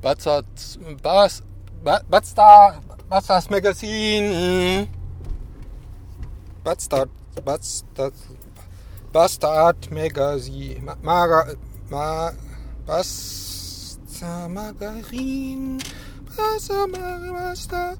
[0.00, 0.46] Bastard,
[1.02, 1.42] Bas,
[1.82, 4.88] Bastard, Bastard Magazine.
[6.62, 7.10] Bastard,
[7.44, 8.14] Bastard,
[9.12, 10.84] Bastard Magazine.
[10.84, 11.56] Ma, Maga,
[11.90, 12.30] Ma,
[12.86, 15.82] Bastard Margarin.
[16.36, 17.98] Bastard, Bastard,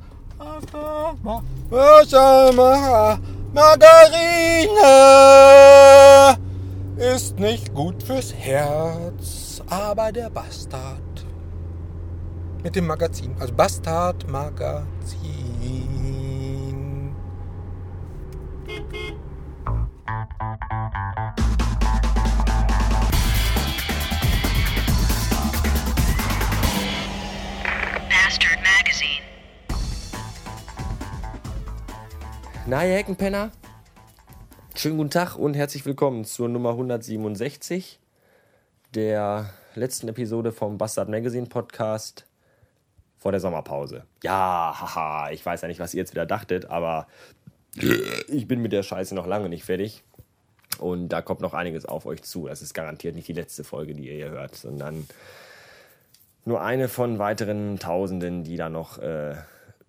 [1.70, 3.20] Bastard,
[3.52, 4.68] Margarine
[6.98, 11.07] ist nicht gut fürs Herz, aber der Bastard
[12.68, 14.84] mit dem Magazin, also Bastard Magazin.
[28.10, 29.24] Bastard Magazine.
[32.66, 33.50] Na, ihr Heckenpenner?
[34.74, 37.98] Schönen guten Tag und herzlich willkommen zur Nummer 167
[38.94, 42.27] der letzten Episode vom Bastard Magazine Podcast
[43.18, 44.04] vor der Sommerpause.
[44.22, 47.06] Ja, haha, ich weiß ja nicht, was ihr jetzt wieder dachtet, aber
[48.28, 50.02] ich bin mit der Scheiße noch lange nicht fertig.
[50.78, 52.46] Und da kommt noch einiges auf euch zu.
[52.46, 55.06] Das ist garantiert nicht die letzte Folge, die ihr hier hört, sondern
[56.44, 59.34] nur eine von weiteren Tausenden, die da noch äh,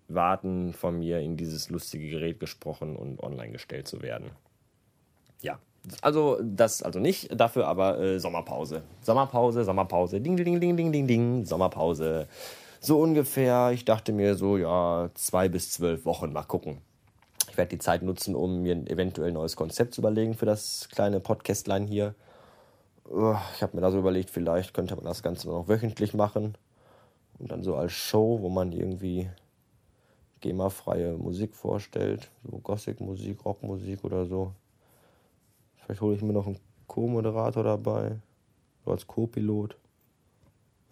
[0.08, 4.30] warten, von mir in dieses lustige Gerät gesprochen und online gestellt zu werden.
[5.40, 5.58] Ja,
[6.02, 8.82] also das also nicht, dafür aber äh, Sommerpause.
[9.00, 12.26] Sommerpause, Sommerpause, ding, ding, ding, ding, ding, ding, Sommerpause.
[12.82, 16.78] So ungefähr, ich dachte mir so, ja, zwei bis zwölf Wochen, mal gucken.
[17.50, 20.88] Ich werde die Zeit nutzen, um mir ein eventuell neues Konzept zu überlegen für das
[20.90, 22.14] kleine Podcastline hier.
[23.04, 26.56] Ich habe mir da so überlegt, vielleicht könnte man das Ganze noch wöchentlich machen.
[27.38, 29.28] Und dann so als Show, wo man irgendwie
[30.40, 32.30] GEMA-freie Musik vorstellt.
[32.50, 34.54] So Gothic-Musik, Rockmusik oder so.
[35.76, 38.16] Vielleicht hole ich mir noch einen Co-Moderator dabei.
[38.86, 39.76] So als Co-Pilot.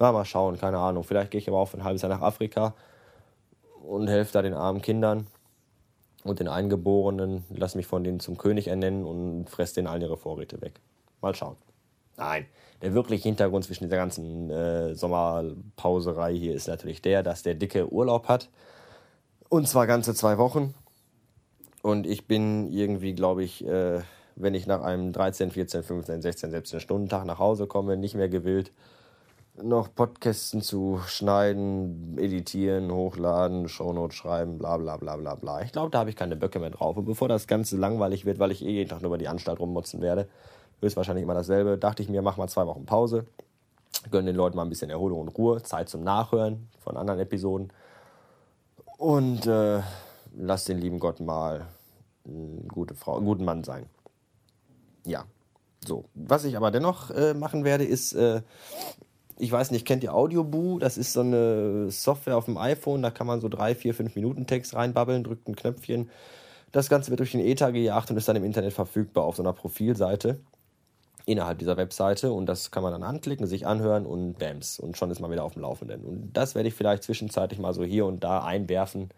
[0.00, 1.04] Ja, mal schauen, keine Ahnung.
[1.04, 2.74] Vielleicht gehe ich aber auch für ein halbes Jahr nach Afrika
[3.82, 5.26] und helfe da den armen Kindern
[6.24, 7.44] und den Eingeborenen.
[7.50, 10.80] Lass mich von denen zum König ernennen und fress denen all ihre Vorräte weg.
[11.20, 11.56] Mal schauen.
[12.16, 12.46] Nein,
[12.82, 17.92] der wirkliche Hintergrund zwischen dieser ganzen äh, Sommerpauserei hier ist natürlich der, dass der Dicke
[17.92, 18.48] Urlaub hat.
[19.48, 20.74] Und zwar ganze zwei Wochen.
[21.82, 24.00] Und ich bin irgendwie, glaube ich, äh,
[24.36, 28.14] wenn ich nach einem 13, 14, 15, 16, 17 Stunden Tag nach Hause komme, nicht
[28.14, 28.72] mehr gewillt,
[29.62, 35.62] noch Podcasten zu schneiden, editieren, hochladen, Shownotes schreiben, bla bla bla bla bla.
[35.62, 36.96] Ich glaube, da habe ich keine Böcke mehr drauf.
[36.96, 39.60] Und bevor das Ganze langweilig wird, weil ich eh jeden Tag nur über die Anstalt
[39.60, 40.28] rummotzen werde,
[40.80, 43.26] höchstwahrscheinlich immer dasselbe, dachte ich mir, mach mal zwei Wochen Pause,
[44.10, 47.72] gönn den Leuten mal ein bisschen Erholung und Ruhe, Zeit zum Nachhören von anderen Episoden
[48.96, 49.80] und äh,
[50.36, 51.66] lass den lieben Gott mal
[52.26, 53.86] eine gute Frau, einen guten Mann sein.
[55.04, 55.24] Ja,
[55.86, 56.04] so.
[56.14, 58.42] Was ich aber dennoch äh, machen werde, ist, äh,
[59.38, 60.78] ich weiß nicht, kennt ihr Audioboo?
[60.78, 64.14] Das ist so eine Software auf dem iPhone, da kann man so drei, vier, fünf
[64.16, 66.10] Minuten Text reinbabbeln, drückt ein Knöpfchen.
[66.72, 69.42] Das Ganze wird durch den Ether gejagt und ist dann im Internet verfügbar auf so
[69.42, 70.40] einer Profilseite
[71.24, 75.10] innerhalb dieser Webseite und das kann man dann anklicken, sich anhören und bams und schon
[75.10, 76.02] ist man wieder auf dem Laufenden.
[76.04, 79.10] Und das werde ich vielleicht zwischenzeitlich mal so hier und da einwerfen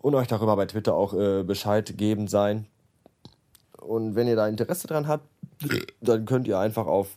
[0.00, 2.66] und euch darüber bei Twitter auch äh, Bescheid geben sein.
[3.80, 5.26] Und wenn ihr da Interesse dran habt,
[6.00, 7.16] dann könnt ihr einfach auf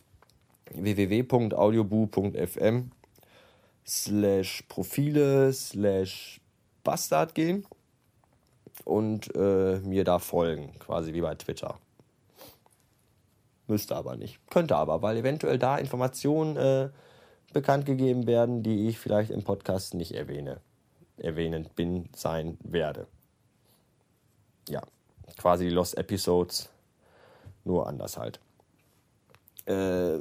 [0.74, 2.90] www.audioboo.fm
[3.86, 6.40] slash Profile slash
[6.84, 7.66] Bastard gehen
[8.84, 11.78] und äh, mir da folgen, quasi wie bei Twitter.
[13.66, 14.38] Müsste aber nicht.
[14.50, 16.88] Könnte aber, weil eventuell da Informationen äh,
[17.52, 20.60] bekannt gegeben werden, die ich vielleicht im Podcast nicht erwähne.
[21.18, 23.06] Erwähnend bin, sein werde.
[24.68, 24.82] Ja,
[25.36, 26.70] quasi die Lost Episodes,
[27.64, 28.40] nur anders halt.
[29.66, 30.18] Äh,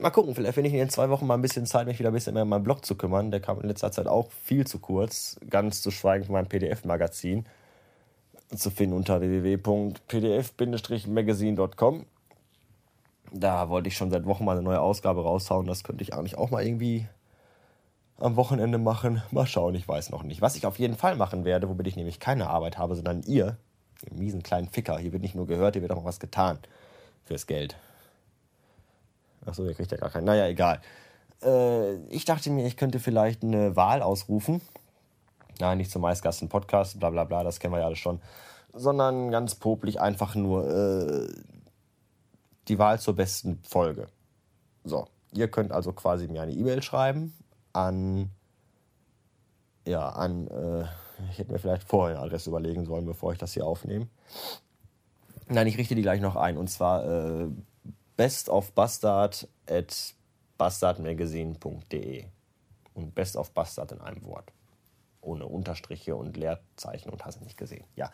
[0.00, 2.14] mal gucken, vielleicht finde ich in zwei Wochen mal ein bisschen Zeit, mich wieder ein
[2.14, 3.30] bisschen mehr um meinen Blog zu kümmern.
[3.30, 7.46] Der kam in letzter Zeit auch viel zu kurz, ganz zu schweigen von meinem PDF-Magazin.
[8.54, 12.06] Zu finden unter www.pdf-magazine.com.
[13.32, 15.66] Da wollte ich schon seit Wochen mal eine neue Ausgabe raushauen.
[15.66, 17.06] Das könnte ich eigentlich auch mal irgendwie
[18.18, 19.22] am Wochenende machen.
[19.30, 20.42] Mal schauen, ich weiß noch nicht.
[20.42, 23.56] Was ich auf jeden Fall machen werde, womit ich nämlich keine Arbeit habe, sondern ihr,
[24.04, 24.98] ihr miesen kleinen Ficker.
[24.98, 26.58] Hier wird nicht nur gehört, hier wird auch was getan.
[27.24, 27.76] Fürs Geld.
[29.46, 30.24] Achso, ihr kriegt ja gar keinen.
[30.24, 30.80] Naja, egal.
[31.42, 34.60] Äh, ich dachte mir, ich könnte vielleicht eine Wahl ausrufen.
[35.58, 38.20] Nein, nicht zum meistgasten Podcast, bla bla bla, das kennen wir ja alles schon.
[38.72, 41.28] Sondern ganz popelig einfach nur äh,
[42.68, 44.08] die Wahl zur besten Folge.
[44.84, 47.34] So, ihr könnt also quasi mir eine E-Mail schreiben
[47.72, 48.30] an,
[49.86, 50.84] ja, an, äh,
[51.30, 54.08] ich hätte mir vielleicht vorher eine Adresse überlegen sollen, bevor ich das hier aufnehme.
[55.48, 56.56] Nein, ich richte die gleich noch ein.
[56.56, 57.48] Und zwar äh,
[58.20, 59.48] bestofbastard.
[62.92, 64.52] Und Best of Bastard in einem Wort.
[65.22, 67.84] Ohne Unterstriche und Leerzeichen und hast nicht gesehen.
[67.96, 68.10] Ja.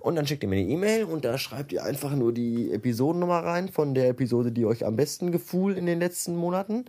[0.00, 3.44] Und dann schickt ihr mir eine E-Mail und da schreibt ihr einfach nur die Episodennummer
[3.44, 6.86] rein von der Episode, die euch am besten gefühlt in den letzten Monaten.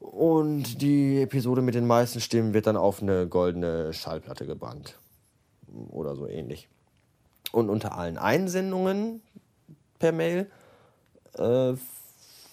[0.00, 4.98] Und die Episode mit den meisten Stimmen wird dann auf eine goldene Schallplatte gebrannt.
[5.90, 6.68] Oder so ähnlich.
[7.52, 9.22] Und unter allen Einsendungen
[10.00, 10.50] per Mail
[11.38, 11.74] äh,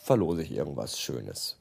[0.04, 1.58] verlose ich irgendwas Schönes.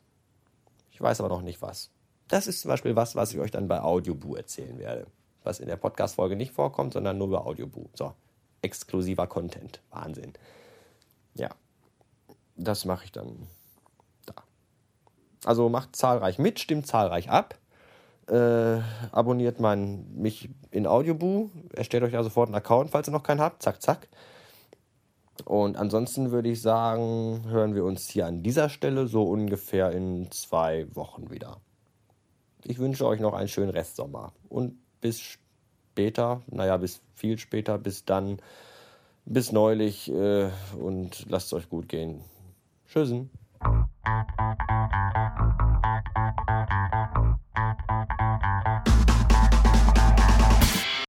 [0.91, 1.91] Ich weiß aber noch nicht was.
[2.29, 5.07] Das ist zum Beispiel was, was ich euch dann bei Audioboo erzählen werde.
[5.45, 7.89] Was in der Podcast-Folge nicht vorkommt, sondern nur bei Audioboo.
[7.95, 8.15] So,
[8.63, 9.81] exklusiver Content.
[9.91, 10.33] Wahnsinn.
[11.35, 11.51] Ja,
[12.57, 13.47] das mache ich dann
[14.25, 14.35] da.
[15.45, 17.57] Also macht zahlreich mit, stimmt zahlreich ab.
[18.29, 18.81] Äh,
[19.13, 21.51] abonniert mein, mich in Audioboo.
[21.73, 23.63] Erstellt euch da sofort einen Account, falls ihr noch keinen habt.
[23.63, 24.09] Zack, zack.
[25.45, 30.31] Und ansonsten würde ich sagen, hören wir uns hier an dieser Stelle so ungefähr in
[30.31, 31.59] zwei Wochen wieder.
[32.65, 38.05] Ich wünsche euch noch einen schönen Restsommer und bis später, naja, bis viel später, bis
[38.05, 38.39] dann,
[39.25, 42.23] bis neulich äh, und lasst es euch gut gehen.
[42.89, 43.31] Tschüssen.